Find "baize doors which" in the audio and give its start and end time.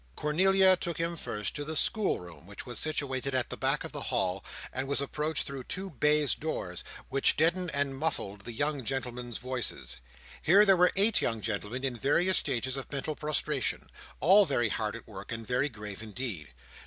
5.91-7.37